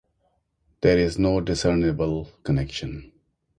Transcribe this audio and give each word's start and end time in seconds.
There 0.81 0.97
is 0.97 1.19
no 1.19 1.41
discernible 1.41 2.27
connection. 2.41 3.11